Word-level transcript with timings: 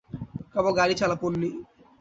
কেবল 0.53 0.71
গাড়ি 0.79 0.95
চালা, 0.99 1.15
পোন্নি। 1.21 1.49